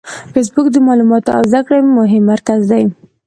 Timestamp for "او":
1.37-1.41